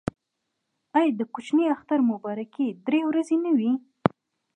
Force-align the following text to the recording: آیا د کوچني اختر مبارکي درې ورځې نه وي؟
آیا 0.97 1.11
د 1.19 1.21
کوچني 1.33 1.65
اختر 1.75 1.99
مبارکي 2.11 2.67
درې 2.85 3.01
ورځې 3.09 3.35
نه 3.45 3.51
وي؟ 3.57 3.71